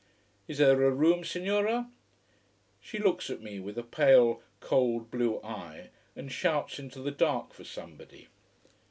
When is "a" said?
0.83-0.89, 3.77-3.83